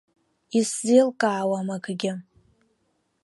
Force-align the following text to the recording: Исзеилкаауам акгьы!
Исзеилкаауам 0.57 1.67
акгьы! 1.75 2.13